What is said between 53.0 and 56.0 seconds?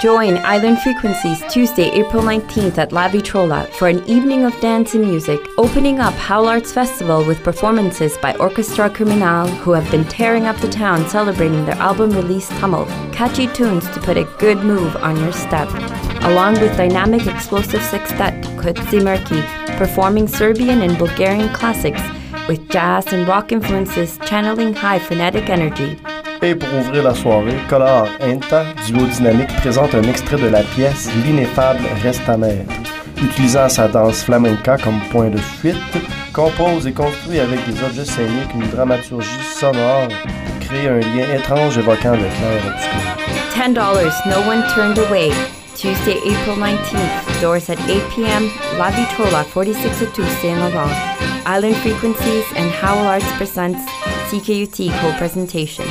Arts presents CKUT co-presentation.